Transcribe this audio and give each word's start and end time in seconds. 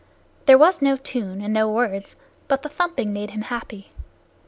There 0.47 0.57
was 0.57 0.81
no 0.81 0.97
tune 0.97 1.41
and 1.41 1.53
no 1.53 1.69
words, 1.69 2.15
but 2.47 2.63
the 2.63 2.69
thumping 2.69 3.13
made 3.13 3.29
him 3.29 3.43
happy. 3.43 3.91